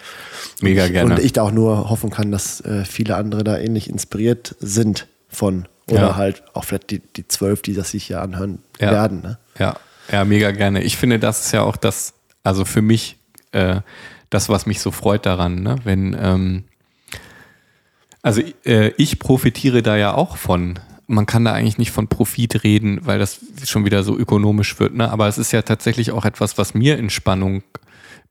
[0.62, 1.14] Mega und ich, gerne.
[1.16, 5.08] Und ich da auch nur hoffen kann, dass äh, viele andere da ähnlich inspiriert sind
[5.30, 6.16] von oder Ja.
[6.16, 8.92] halt auch vielleicht die, die zwölf, die das sich hier anhören Ja.
[8.92, 9.22] werden.
[9.22, 9.38] Ne?
[9.60, 9.76] Ja,
[10.12, 10.82] ja, mega gerne.
[10.84, 13.18] Ich finde, das ist ja auch das, also für mich,
[13.52, 13.82] äh,
[14.30, 15.78] das, was mich so freut daran, ne?
[15.84, 16.64] wenn, ähm,
[18.22, 20.80] also äh, ich profitiere da ja auch von.
[21.08, 24.96] Man kann da eigentlich nicht von Profit reden, weil das schon wieder so ökonomisch wird,
[24.96, 25.12] ne?
[25.12, 27.62] aber es ist ja tatsächlich auch etwas, was mir Entspannung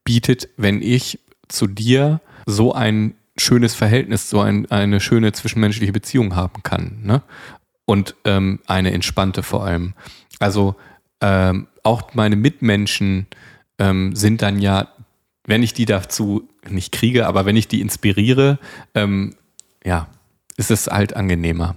[0.03, 6.37] bietet, wenn ich zu dir so ein schönes Verhältnis, so ein, eine schöne zwischenmenschliche Beziehung
[6.37, 7.01] haben kann.
[7.03, 7.23] Ne?
[7.85, 9.95] Und ähm, eine entspannte vor allem.
[10.39, 10.77] Also
[11.21, 13.27] ähm, auch meine Mitmenschen
[13.79, 14.89] ähm, sind dann ja,
[15.47, 18.59] wenn ich die dazu nicht kriege, aber wenn ich die inspiriere,
[18.95, 19.35] ähm,
[19.85, 20.09] ja,
[20.57, 21.77] ist es halt angenehmer.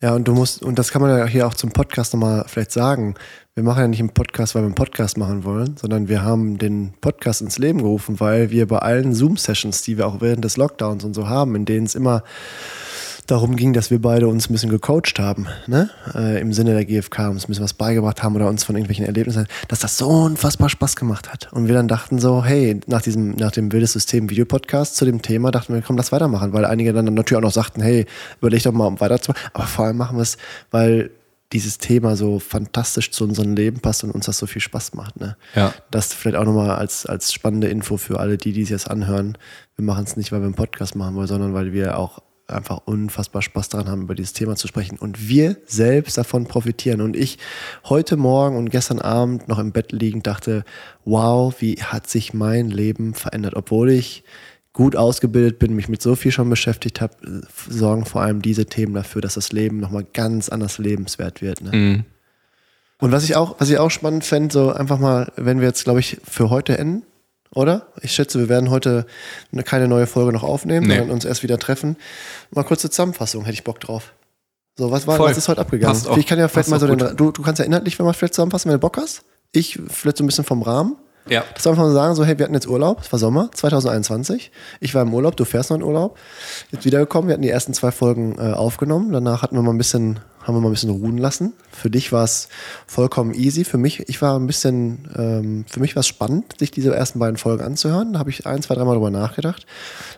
[0.00, 2.70] Ja, und du musst, und das kann man ja hier auch zum Podcast nochmal vielleicht
[2.70, 3.16] sagen.
[3.56, 6.56] Wir machen ja nicht einen Podcast, weil wir einen Podcast machen wollen, sondern wir haben
[6.56, 10.56] den Podcast ins Leben gerufen, weil wir bei allen Zoom-Sessions, die wir auch während des
[10.56, 12.22] Lockdowns und so haben, in denen es immer
[13.28, 15.90] darum ging, dass wir beide uns ein bisschen gecoacht haben, ne?
[16.14, 19.04] Äh, im Sinne der GfK, uns ein bisschen was beigebracht haben oder uns von irgendwelchen
[19.04, 21.52] Erlebnissen, dass das so unfassbar Spaß gemacht hat.
[21.52, 25.22] Und wir dann dachten so, hey, nach diesem, nach dem Wildes System Videopodcast zu dem
[25.22, 28.06] Thema dachten wir, komm, lass weitermachen, weil einige dann natürlich auch noch sagten, hey,
[28.40, 29.50] überleg doch mal, um weiterzumachen.
[29.52, 30.38] Aber vor allem machen wir es,
[30.70, 31.10] weil
[31.52, 35.18] dieses Thema so fantastisch zu unserem Leben passt und uns das so viel Spaß macht.
[35.18, 35.36] Ne?
[35.54, 35.72] Ja.
[35.90, 39.38] Das vielleicht auch nochmal als, als spannende Info für alle, die, die es jetzt anhören.
[39.76, 42.82] Wir machen es nicht, weil wir einen Podcast machen wollen, sondern weil wir auch einfach
[42.86, 44.98] unfassbar Spaß daran haben, über dieses Thema zu sprechen.
[44.98, 47.00] Und wir selbst davon profitieren.
[47.00, 47.38] Und ich
[47.84, 50.64] heute Morgen und gestern Abend noch im Bett liegend dachte,
[51.04, 53.54] wow, wie hat sich mein Leben verändert.
[53.54, 54.24] Obwohl ich
[54.72, 57.14] gut ausgebildet bin, mich mit so viel schon beschäftigt habe,
[57.68, 61.62] sorgen vor allem diese Themen dafür, dass das Leben nochmal ganz anders lebenswert wird.
[61.62, 61.76] Ne?
[61.76, 62.04] Mhm.
[63.00, 65.84] Und was ich auch, was ich auch spannend fände, so einfach mal, wenn wir jetzt,
[65.84, 67.02] glaube ich, für heute enden,
[67.54, 67.86] oder?
[68.02, 69.06] Ich schätze, wir werden heute
[69.50, 70.96] ne- keine neue Folge noch aufnehmen, Nee.
[70.98, 71.96] sondern uns erst wieder treffen.
[72.50, 74.12] Mal kurze Zusammenfassung, hätte ich Bock drauf.
[74.76, 76.00] So, was war, was ist heute abgegangen?
[76.06, 78.14] Auch- ich kann ja vielleicht mal so den, du, du kannst ja inhaltlich, wenn man
[78.14, 79.22] vielleicht zusammenfassen, wenn du Bock hast.
[79.52, 80.96] Ich vielleicht so ein bisschen vom Rahmen.
[81.28, 81.44] Ja.
[81.54, 84.50] Das einfach mal sagen, so, hey, wir hatten jetzt Urlaub, es war Sommer 2021.
[84.80, 86.16] Ich war im Urlaub, du fährst noch in Urlaub.
[86.70, 89.12] Jetzt wiedergekommen, wir hatten die ersten zwei Folgen äh, aufgenommen.
[89.12, 91.52] Danach hatten wir mal ein bisschen, haben wir mal ein bisschen ruhen lassen.
[91.70, 92.48] Für dich war es
[92.86, 93.64] vollkommen easy.
[93.64, 97.18] Für mich, ich war ein bisschen, ähm, für mich war es spannend, sich diese ersten
[97.18, 98.14] beiden Folgen anzuhören.
[98.14, 99.66] Da habe ich ein, zwei, dreimal drüber nachgedacht.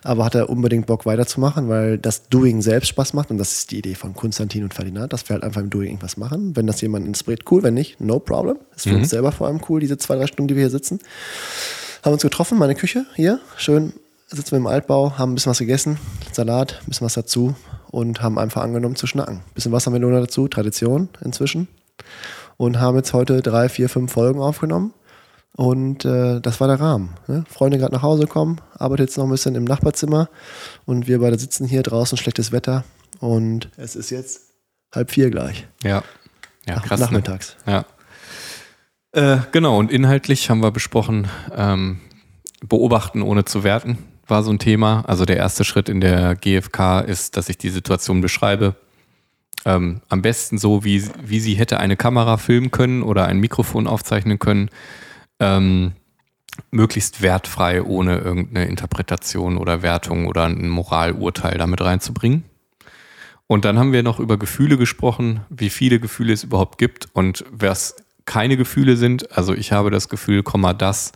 [0.05, 3.33] Aber hatte unbedingt Bock weiterzumachen, weil das Doing selbst Spaß macht.
[3.33, 5.89] Und das ist die Idee von Konstantin und Ferdinand, dass wir halt einfach im Doing
[5.89, 6.55] irgendwas machen.
[6.55, 7.65] Wenn das jemand inspiriert, cool.
[7.65, 8.59] Wenn nicht, no problem.
[8.77, 11.01] Ist für uns selber vor allem cool, diese zwei, drei Stunden, die wir hier sitzen.
[12.05, 13.93] Haben uns getroffen, meine Küche hier, schön
[14.29, 15.99] sitzen wir im Altbau, haben ein bisschen was gegessen,
[16.33, 17.57] Salat, ein bisschen was dazu
[17.91, 19.41] und haben einfach angenommen zu schnacken.
[19.55, 21.69] Bisschen Wassermelone dazu, Tradition inzwischen.
[22.57, 24.93] Und haben jetzt heute drei, vier, fünf Folgen aufgenommen.
[25.57, 27.15] Und äh, das war der Rahmen.
[27.27, 27.45] Ne?
[27.49, 30.29] Freunde gerade nach Hause kommen, arbeitet jetzt noch ein bisschen im Nachbarzimmer
[30.87, 32.85] und wir beide sitzen hier draußen, schlechtes Wetter
[33.19, 34.53] und es ist jetzt
[34.95, 35.67] halb vier gleich.
[35.83, 36.03] Ja.
[36.69, 37.01] Ja, Nach- krass.
[37.01, 37.07] Ne?
[37.07, 37.57] nachmittags.
[37.67, 37.85] Ja.
[39.13, 42.01] Äh, genau, und inhaltlich haben wir besprochen, ähm,
[42.65, 43.99] beobachten ohne zu werten
[44.31, 45.03] war so ein Thema.
[45.07, 48.77] Also der erste Schritt in der GfK ist, dass ich die Situation beschreibe.
[49.65, 53.87] Ähm, am besten so, wie, wie sie hätte eine Kamera filmen können oder ein Mikrofon
[53.87, 54.71] aufzeichnen können.
[55.39, 55.93] Ähm,
[56.71, 62.45] möglichst wertfrei, ohne irgendeine Interpretation oder Wertung oder ein Moralurteil damit reinzubringen.
[63.47, 67.45] Und dann haben wir noch über Gefühle gesprochen, wie viele Gefühle es überhaupt gibt und
[67.51, 69.37] was keine Gefühle sind.
[69.37, 70.45] Also ich habe das Gefühl,
[70.79, 71.13] das,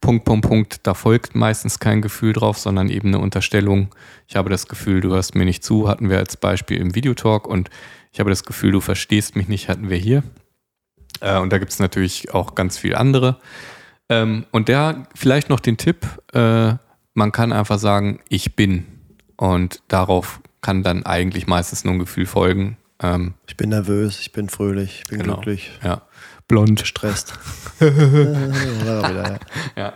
[0.00, 3.94] Punkt, Punkt, Punkt, da folgt meistens kein Gefühl drauf, sondern eben eine Unterstellung.
[4.26, 7.46] Ich habe das Gefühl, du hörst mir nicht zu, hatten wir als Beispiel im Videotalk
[7.46, 7.68] und
[8.12, 10.22] ich habe das Gefühl, du verstehst mich nicht, hatten wir hier.
[11.20, 13.38] Äh, und da gibt es natürlich auch ganz viel andere.
[14.08, 16.74] Ähm, und der vielleicht noch den Tipp, äh,
[17.14, 18.86] man kann einfach sagen, ich bin.
[19.36, 22.76] Und darauf kann dann eigentlich meistens nur ein Gefühl folgen.
[23.00, 25.34] Ähm, Ich bin nervös, ich bin fröhlich, ich bin Genau.
[25.34, 26.02] glücklich, ja.
[26.48, 26.80] Blond.
[26.80, 27.34] gestresst.
[27.80, 29.38] Ja, war wieder, ja.
[29.76, 29.92] Ja.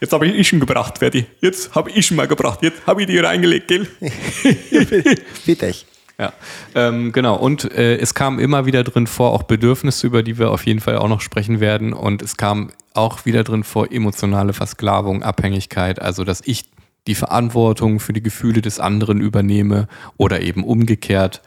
[0.00, 1.26] Jetzt habe ich Ischen gebracht, Ferdi.
[1.40, 2.60] Jetzt habe ich Ischen mal gebracht.
[2.62, 3.88] Jetzt habe ich die reingelegt, gell?
[5.46, 5.74] Bitte.
[6.20, 6.32] Ja,
[6.74, 7.36] ähm, genau.
[7.36, 10.80] Und äh, es kam immer wieder drin vor, auch Bedürfnisse, über die wir auf jeden
[10.80, 11.92] Fall auch noch sprechen werden.
[11.92, 16.70] Und es kam auch wieder drin vor, emotionale Versklavung, Abhängigkeit, also dass ich
[17.06, 21.42] die Verantwortung für die Gefühle des anderen übernehme oder eben umgekehrt.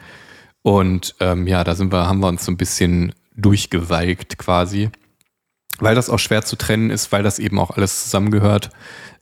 [0.62, 4.90] Und ähm, ja, da sind wir, haben wir uns so ein bisschen durchgewalkt quasi.
[5.80, 8.70] weil das auch schwer zu trennen ist, weil das eben auch alles zusammengehört.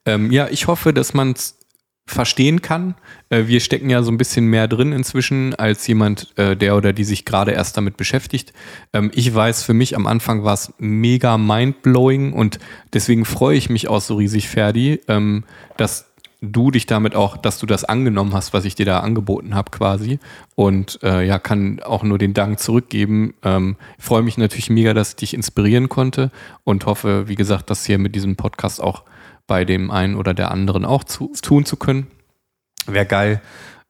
[0.06, 1.58] Ähm, ja, ich hoffe, dass man es
[2.06, 2.96] verstehen kann.
[3.30, 6.92] Äh, wir stecken ja so ein bisschen mehr drin inzwischen als jemand, äh, der oder
[6.92, 8.52] die sich gerade erst damit beschäftigt.
[8.94, 12.60] Ähm, ich weiß, für mich am Anfang war es mega mindblowing und
[12.94, 15.44] deswegen freue ich mich auch so riesig, Ferdi, ähm,
[15.78, 16.09] dass
[16.42, 19.72] du dich damit auch, dass du das angenommen hast, was ich dir da angeboten habe
[19.72, 20.20] quasi.
[20.56, 23.34] Und äh, ja, kann auch nur den Dank zurückgeben.
[23.44, 26.32] Ähm, freue mich natürlich mega, dass ich dich inspirieren konnte
[26.64, 29.04] und hoffe, wie gesagt, das hier mit diesem Podcast auch
[29.48, 32.08] bei dem einen oder der anderen auch zu, tun zu können.
[32.86, 33.42] Wäre geil.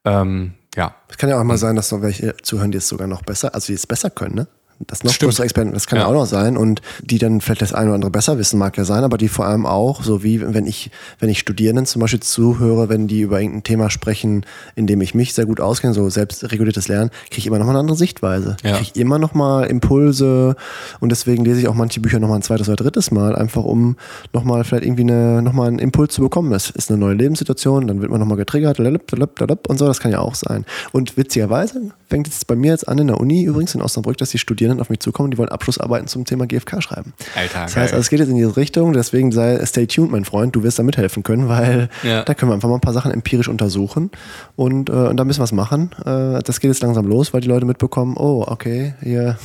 [0.04, 0.94] Ähm, ja.
[1.08, 3.54] Es kann ja auch mal sein, dass noch welche zuhören, die es sogar noch besser,
[3.54, 4.48] also die es besser können, ne?
[4.86, 6.04] Das noch größere Experten, das kann ja.
[6.04, 6.08] ja.
[6.08, 8.84] auch noch sein und die dann vielleicht das eine oder andere besser wissen, mag ja
[8.84, 12.20] sein, aber die vor allem auch, so wie wenn ich, wenn ich Studierenden zum Beispiel
[12.20, 16.08] zuhöre, wenn die über irgendein Thema sprechen, in dem ich mich sehr gut auskenne, so
[16.08, 18.56] selbstreguliertes Lernen, kriege ich immer noch mal eine andere Sichtweise.
[18.64, 18.76] Ja.
[18.76, 20.56] Kriege ich immer noch mal Impulse
[21.00, 23.64] und deswegen lese ich auch manche Bücher noch mal ein zweites oder drittes Mal, einfach
[23.64, 23.96] um
[24.32, 26.50] noch mal vielleicht irgendwie eine, noch mal einen Impuls zu bekommen.
[26.50, 30.10] Das ist eine neue Lebenssituation, dann wird man noch mal getriggert und so, das kann
[30.10, 30.64] ja auch sein.
[30.92, 34.30] Und witzigerweise fängt es bei mir jetzt an in der Uni übrigens in Osnabrück, dass
[34.30, 37.14] die Studierenden auf mich zukommen, die wollen Abschlussarbeiten zum Thema GFK schreiben.
[37.34, 40.24] Alter, das heißt, also es geht jetzt in diese Richtung, deswegen sei stay tuned, mein
[40.24, 42.22] Freund, du wirst da mithelfen können, weil ja.
[42.22, 44.10] da können wir einfach mal ein paar Sachen empirisch untersuchen
[44.56, 45.90] und, äh, und da müssen wir was machen.
[46.04, 49.38] Äh, das geht jetzt langsam los, weil die Leute mitbekommen, oh, okay, hier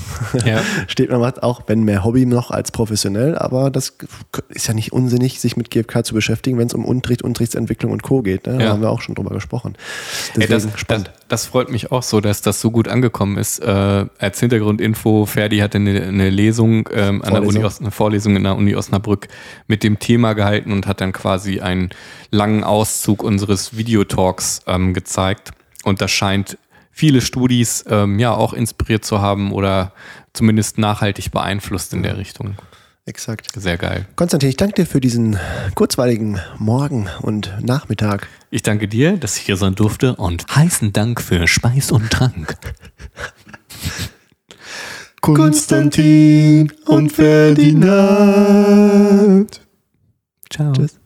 [0.46, 0.62] ja.
[0.88, 3.98] steht man was, auch wenn mehr Hobby noch als professionell, aber das
[4.50, 8.04] ist ja nicht unsinnig, sich mit GFK zu beschäftigen, wenn es um Unterricht, Unterrichtsentwicklung und
[8.04, 8.22] Co.
[8.22, 8.48] geht.
[8.48, 8.58] Ne?
[8.58, 8.70] Da ja.
[8.72, 9.76] haben wir auch schon drüber gesprochen.
[10.36, 11.12] Deswegen Ey, das, spannend.
[11.28, 13.60] Das, das freut mich auch so, dass das so gut angekommen ist.
[13.60, 18.44] Äh, als Hintergrundinfo, Ferdi hatte eine, eine Lesung ähm, an der Uni eine Vorlesung in
[18.44, 19.30] der Uni Osnabrück
[19.68, 21.92] mit dem Thema gehalten und hat dann quasi einen
[22.32, 25.52] langen Auszug unseres Videotalks ähm, gezeigt.
[25.84, 26.58] Und das scheint
[26.92, 29.94] viele Studis ähm, ja auch inspiriert zu haben oder
[30.34, 32.56] zumindest nachhaltig beeinflusst in der Richtung.
[33.08, 33.50] Exakt.
[33.56, 34.08] Sehr geil.
[34.16, 35.38] Konstantin, ich danke dir für diesen
[35.76, 38.28] kurzweiligen Morgen und Nachmittag.
[38.50, 42.58] Ich danke dir, dass ich hier sein durfte und heißen Dank für Speis und Trank.
[45.34, 47.86] Konstantin und Ferdinand.
[50.50, 50.72] Ciao.
[50.74, 51.00] Tschüss.